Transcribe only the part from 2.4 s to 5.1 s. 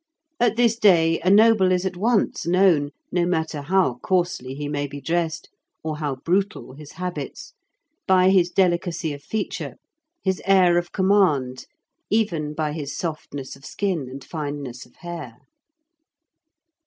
known, no matter how coarsely he may be